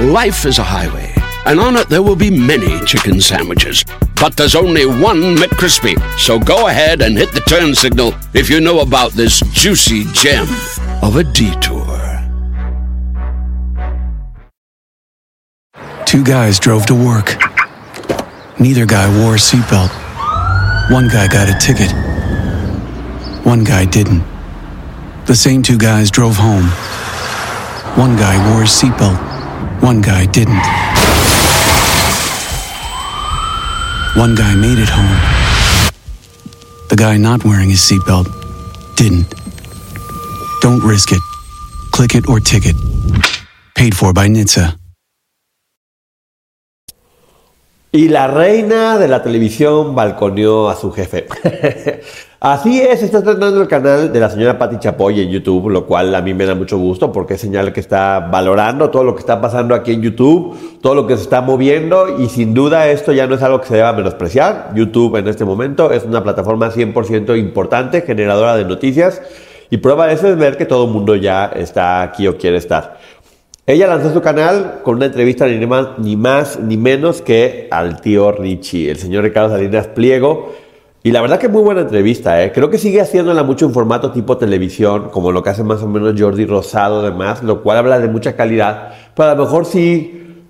[0.00, 1.14] Life is a highway,
[1.46, 3.84] and on it there will be many chicken sandwiches.
[4.20, 5.94] But there's only one McCrispy.
[6.18, 10.48] So go ahead and hit the turn signal if you know about this juicy gem
[11.00, 11.84] of a detour.
[16.04, 17.36] Two guys drove to work.
[18.58, 19.90] Neither guy wore a seatbelt.
[20.90, 21.92] One guy got a ticket.
[23.46, 24.24] One guy didn't.
[25.26, 26.66] The same two guys drove home.
[27.96, 29.33] One guy wore a seatbelt.
[29.84, 30.64] One guy didn't.
[34.16, 35.20] One guy made it home.
[36.88, 38.26] The guy not wearing his seatbelt
[38.96, 39.28] didn't.
[40.62, 41.20] Don't risk it.
[41.92, 42.74] Click it or ticket.
[43.74, 44.78] Paid for by NHTSA.
[47.92, 51.28] Y la reina de la televisión balconeó a su jefe.
[52.46, 56.14] Así es, está tratando el canal de la señora Patti Chapoy en YouTube, lo cual
[56.14, 59.20] a mí me da mucho gusto porque es señal que está valorando todo lo que
[59.20, 63.12] está pasando aquí en YouTube, todo lo que se está moviendo y sin duda esto
[63.12, 64.72] ya no es algo que se deba menospreciar.
[64.74, 69.22] YouTube en este momento es una plataforma 100% importante, generadora de noticias
[69.70, 72.58] y prueba de eso es ver que todo el mundo ya está aquí o quiere
[72.58, 72.98] estar.
[73.66, 78.02] Ella lanzó su canal con una entrevista ni más, ni más ni menos que al
[78.02, 80.63] tío Richie, el señor Ricardo Salinas Pliego.
[81.06, 82.50] Y la verdad que muy buena entrevista, ¿eh?
[82.50, 85.86] creo que sigue haciéndola mucho en formato tipo televisión, como lo que hace más o
[85.86, 90.44] menos Jordi Rosado demás, lo cual habla de mucha calidad, pero a lo mejor sí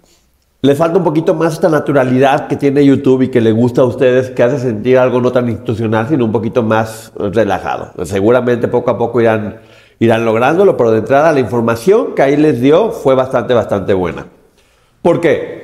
[0.63, 3.85] le falta un poquito más esta naturalidad que tiene YouTube y que le gusta a
[3.85, 7.93] ustedes, que hace sentir algo no tan institucional, sino un poquito más relajado.
[8.05, 9.59] Seguramente poco a poco irán
[9.99, 14.27] irán lográndolo, pero de entrada la información que ahí les dio fue bastante, bastante buena.
[15.03, 15.64] ¿Por qué?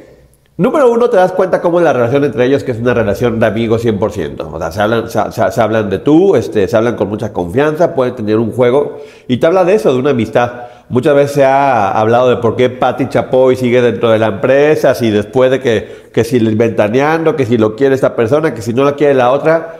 [0.61, 3.41] Número uno, te das cuenta cómo es la relación entre ellos, que es una relación
[3.41, 4.47] de amigos 100%.
[4.53, 8.15] O sea, se hablan, se, hablan de tú, este, se hablan con mucha confianza, pueden
[8.15, 8.99] tener un juego.
[9.27, 10.65] Y te habla de eso, de una amistad.
[10.91, 14.95] Muchas veces se ha hablado de por qué Patti Chapoy sigue dentro de la empresa,
[14.95, 18.61] si después de que, que si le ventaneando, que si lo quiere esta persona, que
[18.61, 19.77] si no la quiere la otra.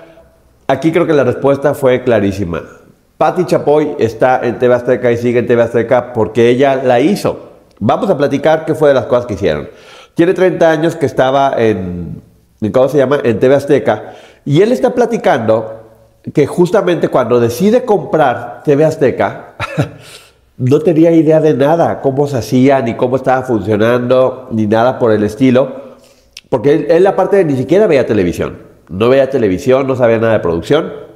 [0.67, 2.63] Aquí creo que la respuesta fue clarísima.
[3.19, 7.51] Patti Chapoy está en TV Azteca y sigue en TV Azteca porque ella la hizo.
[7.81, 9.69] Vamos a platicar qué fue de las cosas que hicieron.
[10.15, 12.23] Tiene 30 años que estaba en,
[12.73, 13.21] ¿cómo se llama?
[13.23, 14.15] En TV Azteca.
[14.45, 15.81] Y él está platicando
[16.35, 19.55] que justamente cuando decide comprar TV Azteca,
[20.59, 25.13] no tenía idea de nada, cómo se hacía, ni cómo estaba funcionando, ni nada por
[25.13, 25.91] el estilo.
[26.49, 28.59] Porque él, él aparte ni siquiera veía televisión.
[28.89, 31.10] No veía televisión, no sabía nada de producción.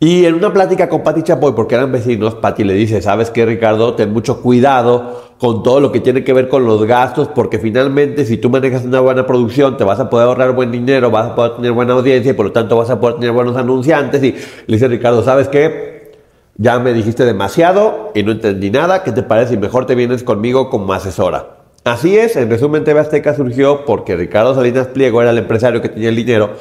[0.00, 3.46] Y en una plática con Pati Chapoy, porque eran vecinos, Pati le dice, ¿sabes qué,
[3.46, 3.94] Ricardo?
[3.94, 8.26] Ten mucho cuidado con todo lo que tiene que ver con los gastos, porque finalmente
[8.26, 11.34] si tú manejas una buena producción, te vas a poder ahorrar buen dinero, vas a
[11.34, 14.22] poder tener buena audiencia y por lo tanto vas a poder tener buenos anunciantes.
[14.22, 16.12] Y le dice Ricardo, ¿sabes qué?
[16.56, 19.04] Ya me dijiste demasiado y no entendí nada.
[19.04, 21.58] ¿Qué te parece si mejor te vienes conmigo como asesora?
[21.84, 25.90] Así es, en resumen, TV Azteca surgió porque Ricardo Salinas Pliego era el empresario que
[25.90, 26.52] tenía el dinero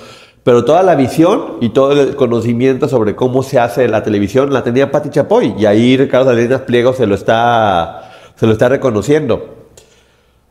[0.44, 4.64] pero toda la visión y todo el conocimiento sobre cómo se hace la televisión la
[4.64, 5.56] tenía Pati Chapoy.
[5.58, 9.64] Y ahí Ricardo Salinas Pliego se lo está, se lo está reconociendo.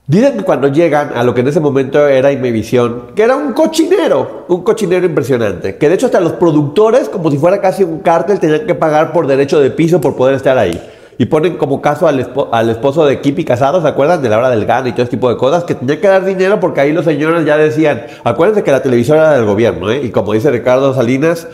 [0.06, 3.52] Dicen que cuando llegan a lo que en ese momento era Imevisión, que era un
[3.52, 8.00] cochinero, un cochinero impresionante, que de hecho hasta los productores, como si fuera casi un
[8.00, 10.80] cártel, tenían que pagar por derecho de piso por poder estar ahí
[11.18, 14.22] y ponen como caso al, al, esposo de Kipi Casado, ¿se acuerdan?
[14.22, 16.24] De la hora del gano y todo ese tipo de cosas, que tenía que dar
[16.24, 20.00] dinero porque ahí los señores ya decían, acuérdense que la televisión era del gobierno, ¿eh?
[20.04, 21.48] Y como dice Ricardo Salinas,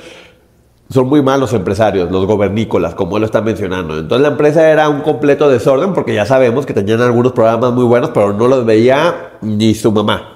[0.90, 3.98] son muy malos empresarios, los gobernícolas, como él lo está mencionando.
[3.98, 7.84] Entonces la empresa era un completo desorden porque ya sabemos que tenían algunos programas muy
[7.84, 10.34] buenos, pero no los veía ni su mamá.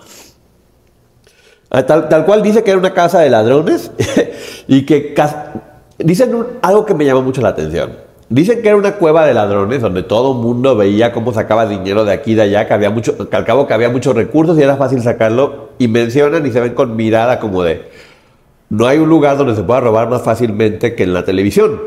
[1.71, 3.93] Ah, tal, tal cual dice que era una casa de ladrones
[4.69, 5.15] y que
[5.97, 9.83] dicen algo que me llama mucho la atención Dicen que era una cueva de ladrones
[9.83, 12.89] donde todo el mundo veía cómo sacaba dinero de aquí y de allá, que había
[12.89, 15.69] mucho, que al cabo que había muchos recursos y era fácil sacarlo.
[15.77, 17.91] Y mencionan y se ven con mirada como de,
[18.71, 21.79] no hay un lugar donde se pueda robar más fácilmente que en la televisión.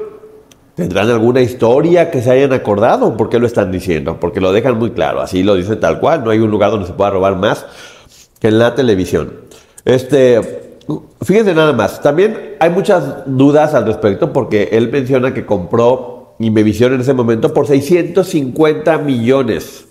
[0.75, 3.17] ¿Tendrán alguna historia que se hayan acordado?
[3.17, 4.19] ¿Por qué lo están diciendo?
[4.19, 6.85] Porque lo dejan muy claro, así lo dicen tal cual, no hay un lugar donde
[6.85, 7.65] se pueda robar más
[8.39, 9.33] que en la televisión.
[9.83, 10.77] Este,
[11.23, 16.47] fíjense nada más, también hay muchas dudas al respecto porque él menciona que compró y
[16.47, 19.85] Imevisión en ese momento por 650 millones.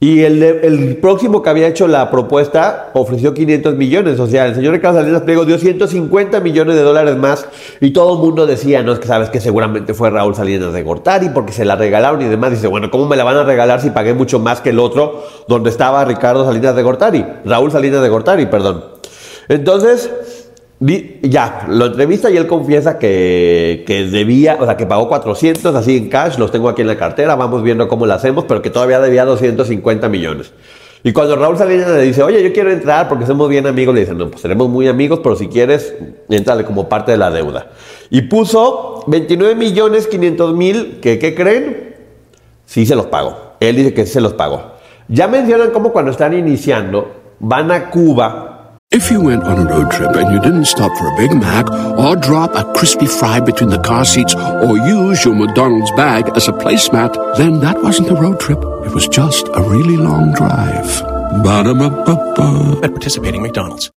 [0.00, 4.20] Y el, el, próximo que había hecho la propuesta ofreció 500 millones.
[4.20, 7.48] O sea, el señor Ricardo Salinas Pliego dio 150 millones de dólares más.
[7.80, 10.82] Y todo el mundo decía, no, es que sabes que seguramente fue Raúl Salinas de
[10.82, 12.50] Gortari porque se la regalaron y demás.
[12.50, 15.24] Dice, bueno, ¿cómo me la van a regalar si pagué mucho más que el otro
[15.48, 17.24] donde estaba Ricardo Salinas de Gortari?
[17.46, 18.84] Raúl Salinas de Gortari, perdón.
[19.48, 20.10] Entonces,
[20.80, 25.96] Ya, lo entrevista y él confiesa que, que debía, o sea, que pagó 400 así
[25.96, 28.70] en cash, los tengo aquí en la cartera, vamos viendo cómo lo hacemos, pero que
[28.70, 30.52] todavía debía 250 millones.
[31.06, 34.00] Y cuando Raúl Salinas le dice, oye, yo quiero entrar porque somos bien amigos, le
[34.00, 35.94] dicen, no, pues seremos muy amigos, pero si quieres,
[36.30, 37.66] entrale como parte de la deuda.
[38.08, 41.94] Y puso 29 millones 500 mil, que ¿qué creen?
[42.64, 43.36] Sí se los pagó.
[43.60, 44.72] Él dice que sí se los pagó.
[45.08, 48.53] Ya mencionan cómo cuando están iniciando, van a Cuba
[48.94, 51.68] If you went on a road trip and you didn't stop for a Big Mac
[51.98, 56.46] or drop a crispy fry between the car seats or use your McDonald's bag as
[56.46, 58.58] a placemat, then that wasn't a road trip.
[58.58, 61.02] It was just a really long drive.
[61.42, 62.84] Ba-da-ba-ba-ba.
[62.84, 63.90] at participating McDonald's.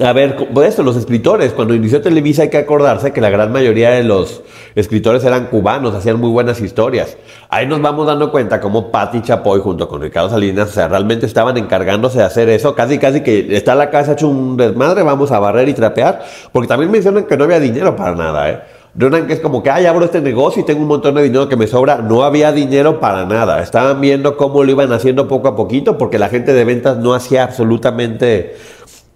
[0.00, 3.50] A ver, por eso, los escritores, cuando inició Televisa hay que acordarse que la gran
[3.50, 4.42] mayoría de los
[4.76, 7.16] escritores eran cubanos, hacían muy buenas historias.
[7.48, 11.26] Ahí nos vamos dando cuenta cómo Patti Chapoy junto con Ricardo Salinas, o sea, realmente
[11.26, 15.32] estaban encargándose de hacer eso, casi casi que está la casa hecho un desmadre, vamos
[15.32, 16.22] a barrer y trapear,
[16.52, 18.60] porque también mencionan que no había dinero para nada, ¿eh?
[18.98, 21.56] Que es como que, ay, abro este negocio y tengo un montón de dinero que
[21.56, 21.98] me sobra.
[21.98, 23.62] No había dinero para nada.
[23.62, 27.14] Estaban viendo cómo lo iban haciendo poco a poquito porque la gente de ventas no
[27.14, 28.56] hacía absolutamente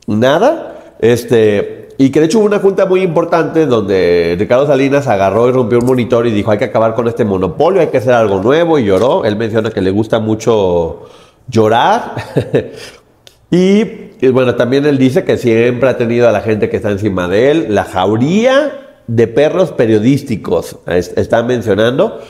[0.07, 0.95] nada.
[1.01, 5.53] Este, y que de hecho hubo una junta muy importante donde Ricardo Salinas agarró y
[5.53, 8.41] rompió un monitor y dijo hay que acabar con este monopolio, hay que hacer algo
[8.43, 9.25] nuevo y lloró.
[9.25, 11.03] Él menciona que le gusta mucho
[11.49, 12.15] llorar.
[13.51, 17.29] y, bueno, también él dice que siempre ha tenido a la gente que está encima
[17.29, 18.73] de él, la jauría
[19.09, 22.21] de perros periodísticos, es- está mencionando.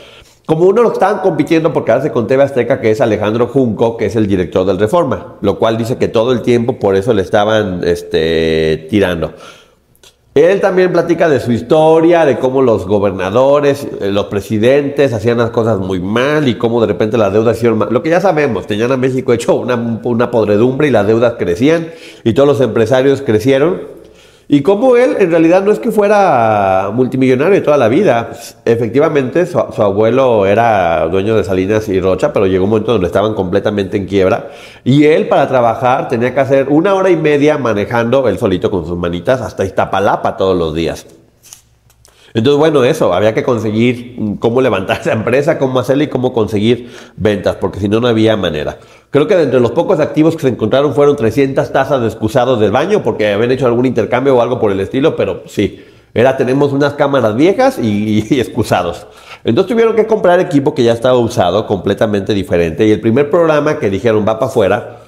[0.46, 4.06] Como uno lo estaban compitiendo por quedarse con TV Azteca, que es Alejandro Junco, que
[4.06, 7.22] es el director del Reforma, lo cual dice que todo el tiempo por eso le
[7.22, 9.34] estaban este, tirando.
[10.34, 15.50] Él también platica de su historia, de cómo los gobernadores, eh, los presidentes hacían las
[15.50, 17.88] cosas muy mal y cómo de repente las deudas hicieron mal.
[17.92, 21.88] Lo que ya sabemos, tenían a México hecho una, una podredumbre y las deudas crecían
[22.24, 24.01] y todos los empresarios crecieron.
[24.48, 28.30] Y como él en realidad no es que fuera multimillonario de toda la vida.
[28.64, 33.06] Efectivamente, su, su abuelo era dueño de Salinas y Rocha, pero llegó un momento donde
[33.06, 34.50] estaban completamente en quiebra.
[34.84, 38.86] Y él para trabajar tenía que hacer una hora y media manejando él solito con
[38.86, 41.06] sus manitas hasta Iztapalapa todos los días.
[42.34, 46.90] Entonces, bueno, eso, había que conseguir cómo levantar esa empresa, cómo hacerla y cómo conseguir
[47.16, 48.78] ventas, porque si no, no había manera.
[49.10, 52.58] Creo que de entre los pocos activos que se encontraron fueron 300 tazas de excusados
[52.58, 55.84] del baño, porque habían hecho algún intercambio o algo por el estilo, pero sí,
[56.14, 59.06] era tenemos unas cámaras viejas y, y excusados.
[59.44, 63.78] Entonces tuvieron que comprar equipo que ya estaba usado, completamente diferente, y el primer programa
[63.78, 64.98] que dijeron va para afuera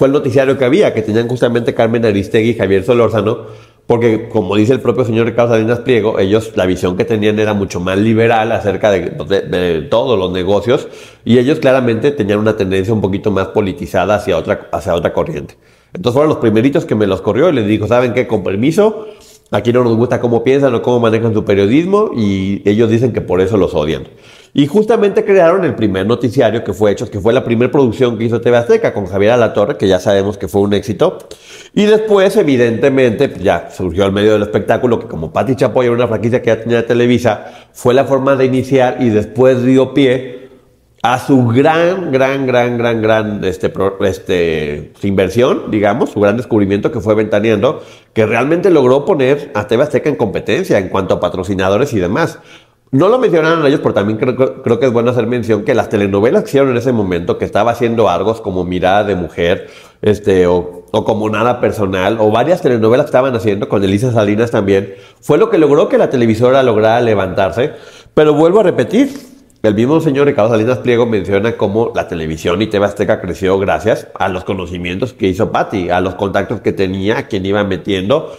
[0.00, 3.46] fue el noticiario que había, que tenían justamente Carmen Aristegui y Javier Solórzano,
[3.90, 7.54] porque como dice el propio señor Ricardo Salinas Pliego, ellos la visión que tenían era
[7.54, 10.86] mucho más liberal acerca de, todos los negocios
[11.24, 15.56] y ellos claramente tenían una tendencia un poquito más politizada hacia otra, hacia otra corriente.
[15.92, 18.28] Entonces fueron los primeritos que me los corrió y les dijo, ¿saben qué?
[18.28, 19.08] Con permiso,
[19.50, 23.22] aquí no nos gusta cómo piensan o cómo manejan su periodismo y ellos dicen que
[23.22, 24.04] por eso los odian.
[24.52, 28.24] Y justamente crearon el primer noticiario que fue hecho, que fue la primera producción que
[28.24, 31.18] hizo TV Azteca con Javier Alatorre, que ya sabemos que fue un éxito.
[31.74, 35.94] Y después, evidentemente, pues ya surgió al medio del espectáculo que como Pati Chapoy era
[35.94, 40.40] una franquicia que ya tenía Televisa, fue la forma de iniciar y después dio pie
[41.02, 47.00] a su gran, gran, gran, gran, gran este, este, inversión, digamos, su gran descubrimiento que
[47.00, 47.82] fue Ventaneando,
[48.12, 52.38] que realmente logró poner a TV Azteca en competencia en cuanto a patrocinadores y demás.
[52.92, 56.42] No lo mencionaron ellos, pero también creo, que es bueno hacer mención que las telenovelas
[56.42, 59.68] que hicieron en ese momento, que estaba haciendo Argos como Mirada de Mujer,
[60.02, 64.50] este, o, o como Nada Personal, o varias telenovelas que estaban haciendo, con Elisa Salinas
[64.50, 67.74] también, fue lo que logró que la televisora lograra levantarse.
[68.12, 69.10] Pero vuelvo a repetir,
[69.62, 74.08] el mismo señor Ricardo Salinas Pliego menciona cómo la televisión y TV Azteca creció gracias
[74.14, 78.34] a los conocimientos que hizo Patti, a los contactos que tenía, a quien iba metiendo,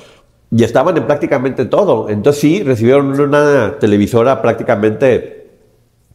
[0.51, 2.09] y estaban en prácticamente todo.
[2.09, 5.41] Entonces sí, recibieron una televisora prácticamente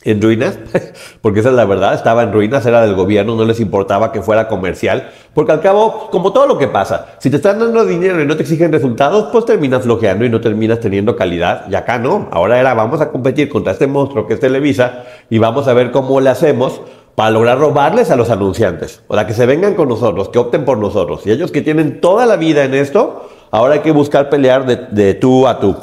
[0.04, 0.58] en ruinas,
[1.20, 4.22] porque esa es la verdad, estaba en ruinas, era del gobierno, no les importaba que
[4.22, 8.22] fuera comercial, porque al cabo, como todo lo que pasa, si te están dando dinero
[8.22, 11.98] y no te exigen resultados, pues terminas flojeando y no terminas teniendo calidad, y acá
[11.98, 15.72] no, ahora era vamos a competir contra este monstruo que es Televisa y vamos a
[15.72, 16.82] ver cómo le hacemos
[17.16, 20.64] para lograr robarles a los anunciantes, o sea, que se vengan con nosotros, que opten
[20.64, 24.28] por nosotros, y ellos que tienen toda la vida en esto, ahora hay que buscar
[24.28, 25.74] pelear de, tú a tú.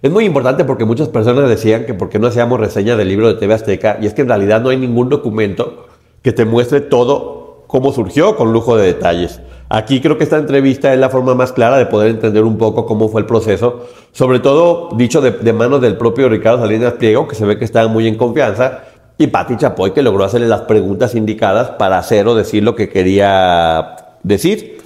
[0.00, 3.28] Es muy importante porque muchas personas decían que por qué no hacíamos reseña del libro
[3.28, 5.86] de TV Azteca, y es que en realidad no hay ningún documento
[6.22, 9.40] que te muestre todo cómo surgió con lujo de detalles.
[9.68, 12.86] Aquí creo que esta entrevista es la forma más clara de poder entender un poco
[12.86, 17.28] cómo fue el proceso, sobre todo dicho de, de manos del propio Ricardo Salinas Pliego,
[17.28, 18.84] que se ve que estaba muy en confianza,
[19.18, 22.88] y Pati Chapoy, que logró hacerle las preguntas indicadas para hacer o decir lo que
[22.88, 24.79] quería decir.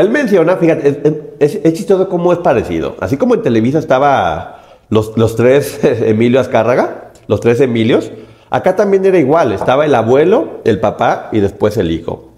[0.00, 2.96] Él menciona, fíjate, es, es, es chistoso cómo es parecido.
[3.00, 8.10] Así como en Televisa estaba los, los tres Emilio Azcárraga, los tres Emilios,
[8.48, 9.52] acá también era igual.
[9.52, 12.30] Estaba el abuelo, el papá y después el hijo.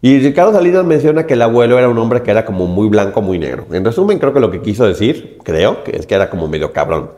[0.00, 3.20] Y Ricardo Salinas menciona que el abuelo era un hombre que era como muy blanco,
[3.20, 3.66] muy negro.
[3.72, 6.72] En resumen, creo que lo que quiso decir, creo, que es que era como medio
[6.72, 7.10] cabrón.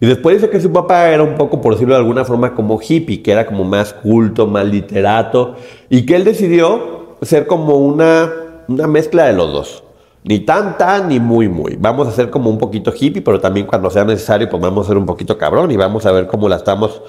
[0.00, 2.78] Y después dice que su papá era un poco, por decirlo de alguna forma, como
[2.78, 5.54] hippie, que era como más culto, más literato,
[5.88, 8.30] y que él decidió ser como una,
[8.68, 9.82] una mezcla de los dos.
[10.24, 11.76] Ni tan, tan, ni muy, muy.
[11.78, 14.96] Vamos a ser como un poquito hippie, pero también cuando sea necesario, pues a ser
[14.96, 17.00] un poquito cabrón y vamos a ver cómo la estamos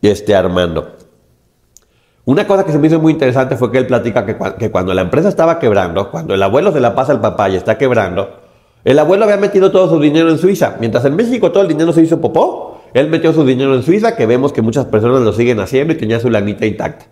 [0.00, 0.92] este, armando.
[2.24, 4.94] Una cosa que se me hizo muy interesante fue que él platica que, que, cuando
[4.94, 8.30] la empresa estaba quebrando, cuando el abuelo se la pasa al papá y está quebrando,
[8.84, 10.76] el abuelo había metido todo su dinero en Suiza.
[10.78, 14.14] Mientras en México todo el dinero se hizo popó, él metió su dinero en Suiza,
[14.14, 17.06] que vemos que muchas personas lo siguen haciendo y tenía su lanita intacta.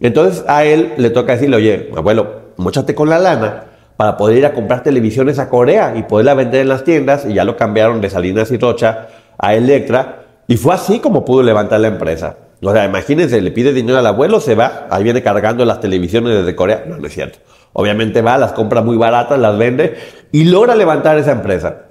[0.00, 3.64] Entonces a él le toca decirle, oye, abuelo, mochate con la lana
[3.96, 7.34] para poder ir a comprar televisiones a Corea y poderla vender en las tiendas y
[7.34, 11.80] ya lo cambiaron de Salinas y Rocha a Electra y fue así como pudo levantar
[11.80, 12.36] la empresa.
[12.60, 16.34] O sea, imagínense, le pide dinero al abuelo, se va, ahí viene cargando las televisiones
[16.34, 16.84] desde Corea.
[16.86, 17.38] No, no es cierto.
[17.72, 19.96] Obviamente va, las compra muy baratas, las vende
[20.32, 21.82] y logra levantar esa empresa.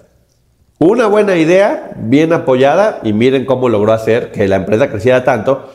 [0.79, 5.71] Una buena idea, bien apoyada, y miren cómo logró hacer que la empresa creciera tanto,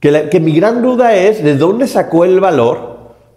[0.00, 2.89] que, que mi gran duda es de dónde sacó el valor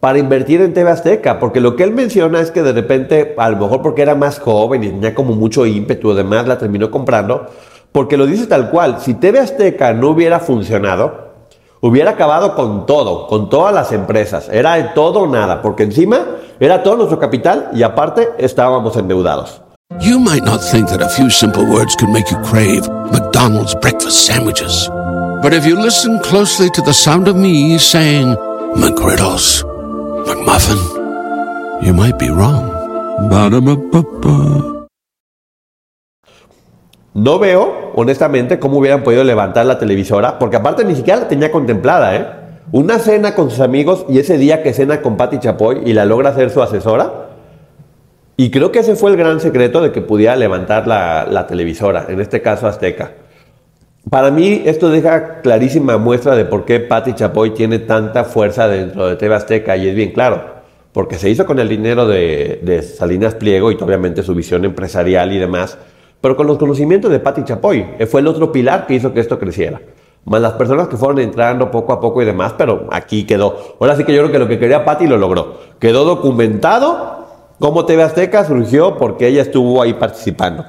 [0.04, 3.50] para invertir en TV Azteca, porque lo que él menciona es que de repente, a
[3.50, 7.46] lo mejor porque era más joven y tenía como mucho ímpetu, además la terminó comprando,
[7.94, 11.30] porque lo dice tal cual, si TV Azteca no hubiera funcionado,
[11.80, 16.20] hubiera acabado con todo, con todas las empresas, era de todo o nada, porque encima
[16.60, 19.62] era todo nuestro capital y aparte estábamos endeudados.
[20.02, 24.26] You might not think that a few simple words could make you crave McDonald's breakfast
[24.26, 24.90] sandwiches.
[25.42, 28.36] But if you listen closely to the sound of me saying
[28.76, 29.64] McGriddles,
[30.26, 30.80] McMuffin,
[31.82, 32.72] you might be wrong.
[37.14, 41.52] No veo, honestamente, cómo hubieran podido levantar la televisora, porque aparte ni siquiera la tenía
[41.52, 42.28] contemplada, ¿eh?
[42.72, 46.06] Una cena con sus amigos y ese día que cena con Patti Chapoy y la
[46.06, 47.30] logra ser su asesora.
[48.36, 52.20] Y creo que ese fue el gran secreto de que pudiera levantar la televisora, en
[52.20, 53.12] este caso Azteca.
[54.10, 59.08] Para mí esto deja clarísima muestra de por qué Patti Chapoy tiene tanta fuerza dentro
[59.08, 60.44] de TV Azteca y es bien claro,
[60.92, 65.40] porque se hizo con el dinero de, Salinas Pliego y obviamente su visión empresarial y
[65.40, 65.78] demás,
[66.20, 67.86] pero con los conocimientos de Patti Chapoy.
[67.98, 69.82] eh, Fue el otro pilar que hizo que esto creciera.
[70.26, 73.78] Más las personas que fueron entrando poco a poco y demás, pero aquí quedó.
[73.80, 75.60] Ahora sí que yo creo que lo que quería Patti lo logró.
[75.80, 77.26] Quedó documentado
[77.60, 80.66] cómo TV Azteca surgió porque ella estuvo ahí participando.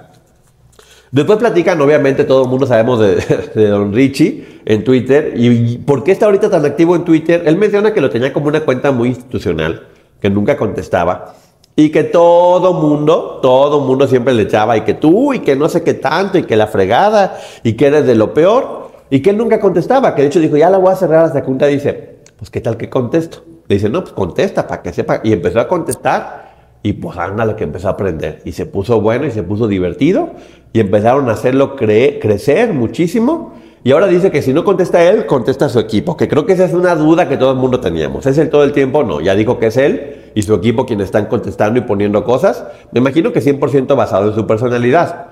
[1.15, 3.15] Después platican, obviamente todo el mundo sabemos de,
[3.55, 5.33] de, Don Richie en Twitter.
[5.37, 7.45] ¿Y por qué está ahorita tan activo en Twitter?
[7.47, 9.87] Él menciona que lo tenía como una cuenta muy institucional,
[10.21, 11.37] que nunca contestaba.
[11.77, 15.69] Y que todo mundo, todo mundo siempre le echaba, y que tú, y que no
[15.69, 18.91] sé qué tanto, y que la fregada, y que eres de lo peor.
[19.09, 21.45] Y que él nunca contestaba, que de hecho dijo, ya la voy a cerrar hasta
[21.45, 23.45] que un día dice, pues qué tal que contesto.
[23.69, 25.21] Le dice, no, pues contesta para que sepa.
[25.23, 26.44] Y empezó a contestar.
[26.85, 28.43] Y pues anda lo que empezó a aprender.
[28.45, 30.33] Y se puso bueno y se puso divertido.
[30.75, 33.55] Y empezaron a hacerlo cre crecer muchísimo.
[33.83, 36.15] Y ahora dice que si no contesta él, contesta su equipo.
[36.15, 38.27] Que creo que esa es una duda que todo el mundo teníamos.
[38.27, 39.03] ¿Es él todo el tiempo?
[39.03, 39.23] No.
[39.23, 42.65] Ya dijo que es él y su equipo quienes están contestando y poniendo cosas.
[42.93, 45.29] Me imagino que 100% basado en su personalidad.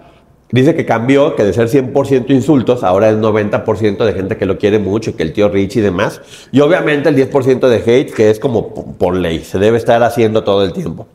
[0.52, 4.56] Dice que cambió, que de ser 100% insultos, ahora es 90% de gente que lo
[4.56, 6.22] quiere mucho, y que el tío Rich y demás.
[6.50, 10.44] Y obviamente el 10% de hate, que es como por ley, se debe estar haciendo
[10.44, 11.06] todo el tiempo.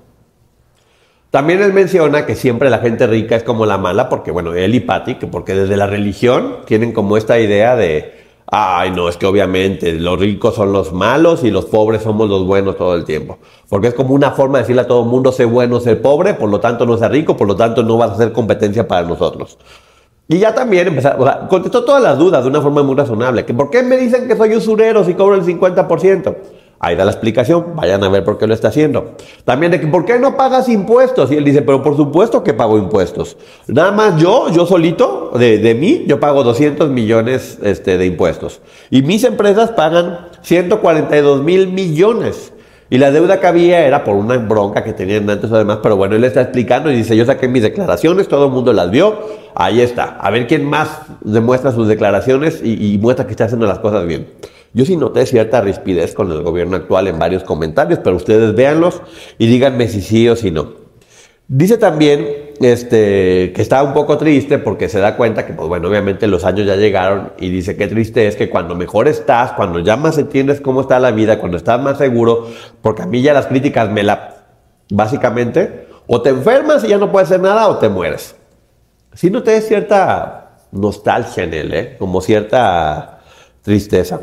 [1.37, 4.73] También él menciona que siempre la gente rica es como la mala, porque bueno, él
[4.73, 8.11] y Patty, que porque desde la religión tienen como esta idea de,
[8.47, 12.43] ay no, es que obviamente los ricos son los malos y los pobres somos los
[12.43, 13.37] buenos todo el tiempo.
[13.69, 16.33] Porque es como una forma de decirle a todo el mundo, sé bueno, sé pobre,
[16.33, 19.07] por lo tanto no sé rico, por lo tanto no vas a hacer competencia para
[19.07, 19.59] nosotros.
[20.27, 21.11] Y ya también empezó,
[21.49, 23.45] contestó todas las dudas de una forma muy razonable.
[23.45, 26.35] Que ¿Por qué me dicen que soy usurero si cobro el 50%?
[26.79, 29.15] Ahí da la explicación, vayan a ver por qué lo está haciendo.
[29.45, 31.31] También de que, ¿por qué no pagas impuestos?
[31.31, 33.35] Y él dice, pero por supuesto que pago impuestos.
[33.67, 38.61] Nada más yo, yo solito, de, de mí, yo pago 200 millones este, de impuestos.
[38.91, 42.53] Y mis empresas pagan 142 mil millones.
[42.89, 45.97] Y la deuda que había era por una bronca que tenían antes o demás, pero
[45.97, 49.19] bueno, él está explicando y dice, yo saqué mis declaraciones, todo el mundo las vio,
[49.55, 50.17] ahí está.
[50.21, 54.05] A ver quién más demuestra sus declaraciones y, y muestra que está haciendo las cosas
[54.05, 54.27] bien.
[54.77, 59.01] Yo sí noté cierta rispidez con el gobierno actual en varios comentarios, pero ustedes véanlos
[59.39, 60.73] y díganme si sí o si no.
[61.47, 62.27] Dice también
[62.61, 66.45] este, que está un poco triste porque se da cuenta que, pues bueno, obviamente los
[66.45, 70.19] años ya llegaron y dice que triste es que cuando mejor estás, cuando ya más
[70.19, 72.47] entiendes cómo está la vida, cuando estás más seguro,
[72.83, 74.35] porque a mí ya las críticas me la
[74.91, 78.35] Básicamente, o te enfermas y ya no puedes hacer nada o te mueres.
[79.13, 81.95] Si no te cierta nostalgia en él, ¿eh?
[81.97, 83.21] como cierta
[83.63, 84.21] tristeza.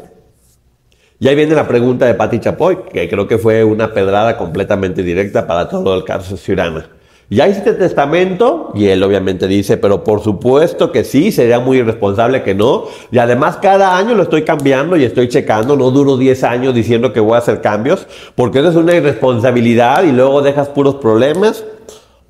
[1.24, 5.02] Y ahí viene la pregunta de Pati Chapoy, que creo que fue una pedrada completamente
[5.02, 6.86] directa para todo el caso Ciurana.
[7.30, 12.42] Ya hiciste testamento y él obviamente dice, pero por supuesto que sí, sería muy irresponsable
[12.42, 12.84] que no.
[13.10, 17.14] Y además cada año lo estoy cambiando y estoy checando, no duro 10 años diciendo
[17.14, 21.64] que voy a hacer cambios, porque eso es una irresponsabilidad y luego dejas puros problemas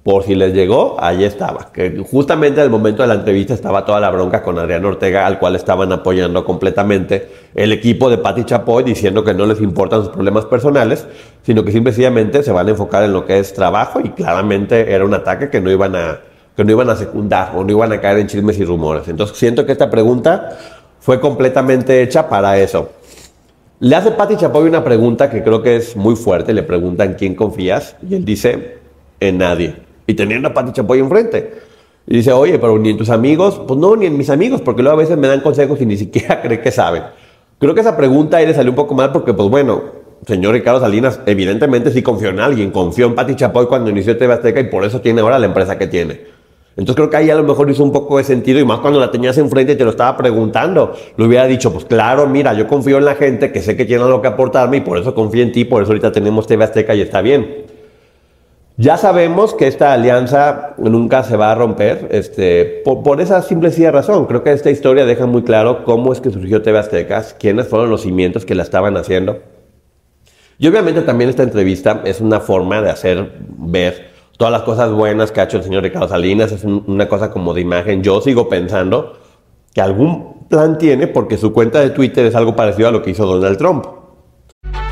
[0.05, 1.73] por si les llegó, ahí estaba.
[1.73, 5.27] Que justamente en el momento de la entrevista estaba toda la bronca con Adrián Ortega,
[5.27, 10.03] al cual estaban apoyando completamente el equipo de Patti Chapoy, diciendo que no les importan
[10.03, 11.07] sus problemas personales,
[11.43, 15.07] sino que simplemente se van a enfocar en lo que es trabajo y claramente era
[15.07, 16.21] un ataque que no iban a,
[16.55, 19.09] que no iban a secundar o no iban a caer en chismes y rumores.
[19.09, 20.59] Entonces siento que esta pregunta
[21.01, 22.91] fue completamente hecha para eso.
[23.81, 27.35] Le hace Patti Chapoy una pregunta que creo que es muy fuerte, le preguntan quién
[27.35, 28.77] confías y él dice
[29.19, 31.55] en nadie y teniendo a Pati Chapoy enfrente.
[32.07, 34.83] Y dice, oye, pero ni en tus amigos, pues no, ni en mis amigos, porque
[34.83, 37.03] luego a veces me dan consejos y ni siquiera cree que saben.
[37.59, 39.83] Creo que esa pregunta ahí le salió un poco mal porque, pues bueno,
[40.27, 44.35] señor Ricardo Salinas, evidentemente sí confió en alguien, confió en Pati Chapoy cuando inició TV
[44.35, 46.35] Azteca y por eso tiene ahora la empresa que tiene.
[46.77, 48.99] Entonces creo que ahí a lo mejor hizo un poco de sentido y más cuando
[48.99, 50.93] la tenías enfrente y te lo estaba preguntando.
[51.17, 54.03] Le hubiera dicho, pues claro, mira, yo confío en la gente, que sé que tiene
[54.03, 56.95] algo que aportarme y por eso confío en ti, por eso ahorita tenemos TV Azteca
[56.95, 57.74] y está bien.
[58.77, 64.27] Ya sabemos que esta alianza nunca se va a romper, este, por, esa simple razón.
[64.27, 67.89] Creo que esta historia deja muy claro cómo es que surgió TV Aztecas, quiénes fueron
[67.89, 69.39] los cimientos que la estaban haciendo.
[70.59, 75.31] Y obviamente también esta entrevista es una forma de hacer ver todas las cosas buenas
[75.31, 78.03] que ha hecho el señor Ricardo Salinas, es una cosa como de imagen.
[78.03, 79.19] Yo sigo pensando
[79.73, 83.11] que algún plan tiene porque su cuenta de Twitter es algo parecido a lo que
[83.11, 83.87] hizo Donald Trump.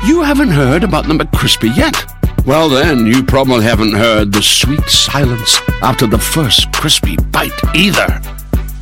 [0.07, 2.22] You haven't heard about the McCrispy yet.
[2.45, 8.19] Well, then, you probably haven't heard the sweet silence after the first crispy bite either.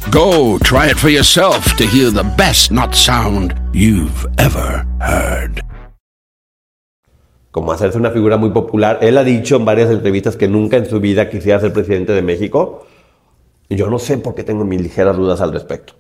[0.09, 5.61] Go try it for yourself to hear the best nut sound you've ever heard.
[7.51, 10.87] Como hacerse una figura muy popular, él ha dicho en varias entrevistas que nunca en
[10.87, 12.87] su vida quisiera ser presidente de México.
[13.69, 15.93] Yo no sé por qué tengo mis ligeras dudas al respecto.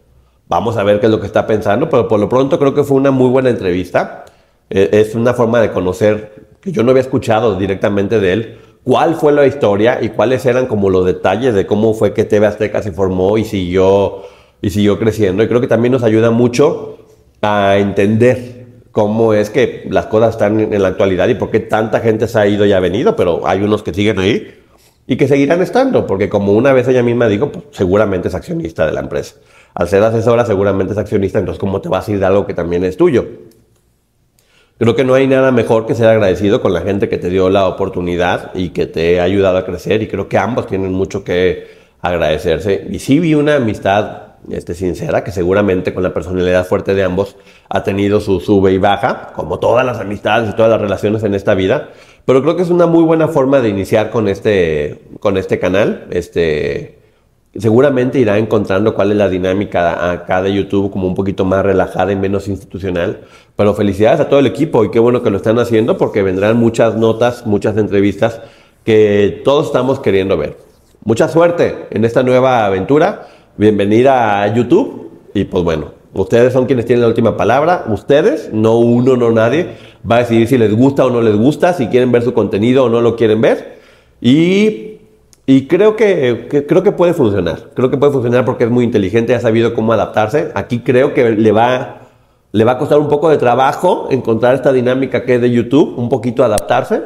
[0.47, 2.83] Vamos a ver qué es lo que está pensando, pero por lo pronto creo que
[2.83, 4.25] fue una muy buena entrevista.
[4.67, 9.15] Eh, es una forma de conocer que yo no había escuchado directamente de él, cuál
[9.15, 12.81] fue la historia y cuáles eran como los detalles de cómo fue que TV Azteca
[12.81, 14.23] se formó y siguió,
[14.61, 15.43] y siguió creciendo.
[15.43, 16.97] Y creo que también nos ayuda mucho
[17.41, 21.99] a entender cómo es que las cosas están en la actualidad y por qué tanta
[21.99, 24.55] gente se ha ido y ha venido, pero hay unos que siguen ahí
[25.07, 28.85] y que seguirán estando, porque como una vez ella misma dijo, pues seguramente es accionista
[28.85, 29.35] de la empresa.
[29.73, 32.53] Al ser asesora seguramente es accionista, entonces ¿cómo te vas a ir de algo que
[32.53, 33.25] también es tuyo?
[34.81, 37.51] Creo que no hay nada mejor que ser agradecido con la gente que te dio
[37.51, 41.23] la oportunidad y que te ha ayudado a crecer y creo que ambos tienen mucho
[41.23, 41.67] que
[42.01, 42.87] agradecerse.
[42.89, 47.35] Y sí vi una amistad este, sincera que seguramente con la personalidad fuerte de ambos
[47.69, 51.35] ha tenido su sube y baja, como todas las amistades y todas las relaciones en
[51.35, 51.89] esta vida.
[52.25, 56.07] Pero creo que es una muy buena forma de iniciar con este, con este canal.
[56.09, 57.00] Este,
[57.57, 62.11] seguramente irá encontrando cuál es la dinámica acá de YouTube como un poquito más relajada
[62.11, 63.21] y menos institucional.
[63.55, 66.57] Pero felicidades a todo el equipo y qué bueno que lo están haciendo porque vendrán
[66.57, 68.41] muchas notas, muchas entrevistas
[68.85, 70.57] que todos estamos queriendo ver.
[71.03, 73.27] Mucha suerte en esta nueva aventura.
[73.57, 77.85] Bienvenida a YouTube y pues bueno, ustedes son quienes tienen la última palabra.
[77.89, 79.75] Ustedes, no uno, no nadie,
[80.09, 82.85] va a decidir si les gusta o no les gusta, si quieren ver su contenido
[82.85, 83.79] o no lo quieren ver.
[84.21, 84.90] Y
[85.45, 87.71] y creo que, creo que puede funcionar.
[87.73, 90.51] Creo que puede funcionar porque es muy inteligente, ha sabido cómo adaptarse.
[90.53, 92.01] Aquí creo que le va,
[92.51, 95.97] le va a costar un poco de trabajo encontrar esta dinámica que es de YouTube,
[95.97, 97.01] un poquito adaptarse.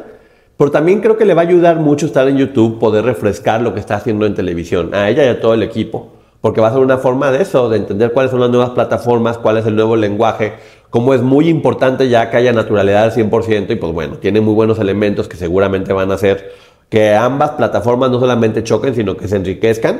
[0.58, 3.74] Pero también creo que le va a ayudar mucho estar en YouTube, poder refrescar lo
[3.74, 6.14] que está haciendo en televisión, a ella y a todo el equipo.
[6.40, 9.38] Porque va a ser una forma de eso, de entender cuáles son las nuevas plataformas,
[9.38, 10.54] cuál es el nuevo lenguaje,
[10.90, 14.54] cómo es muy importante ya que haya naturalidad al 100% y pues bueno, tiene muy
[14.54, 16.54] buenos elementos que seguramente van a ser
[16.96, 20.00] que ambas plataformas no solamente choquen, sino que se enriquezcan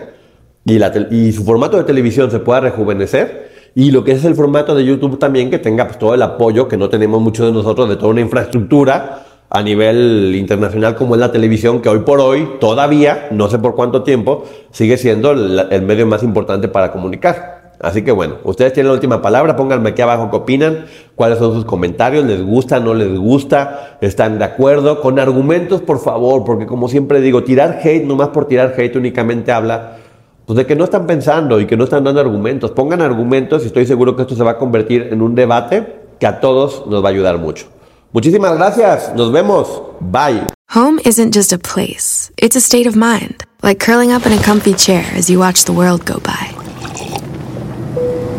[0.64, 4.34] y, la y su formato de televisión se pueda rejuvenecer y lo que es el
[4.34, 7.52] formato de YouTube también que tenga pues, todo el apoyo que no tenemos muchos de
[7.52, 12.22] nosotros de toda una infraestructura a nivel internacional como es la televisión, que hoy por
[12.22, 17.65] hoy todavía, no sé por cuánto tiempo, sigue siendo el medio más importante para comunicar.
[17.80, 20.86] Así que bueno, ustedes tienen la última palabra, pónganme aquí abajo qué opinan,
[21.16, 26.00] cuáles son sus comentarios, les gusta, no les gusta, están de acuerdo, con argumentos por
[26.00, 29.98] favor, porque como siempre digo, tirar hate nomás por tirar hate únicamente habla
[30.46, 32.72] pues de que no están pensando y que no están dando argumentos.
[32.72, 36.28] Pongan argumentos y estoy seguro que esto se va a convertir en un debate que
[36.28, 37.68] a todos nos va a ayudar mucho.
[38.12, 40.46] Muchísimas gracias, nos vemos, bye.
[40.74, 44.42] Home isn't just a place, it's a state of mind, like curling up in a
[44.42, 46.65] comfy chair as you watch the world go by.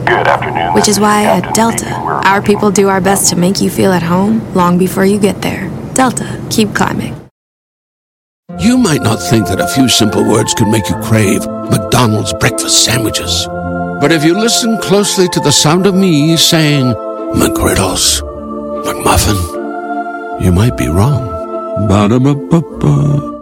[0.06, 0.72] Good afternoon.
[0.74, 4.02] Which is why at Delta, our people do our best to make you feel at
[4.02, 5.68] home long before you get there.
[5.94, 7.14] Delta, keep climbing.
[8.58, 12.84] You might not think that a few simple words could make you crave McDonald's breakfast
[12.84, 13.46] sandwiches.
[14.00, 16.94] But if you listen closely to the sound of me saying
[17.34, 18.22] McGriddles,
[18.84, 21.26] McMuffin, you might be wrong.
[21.88, 23.35] Ba-da-ba-ba-ba.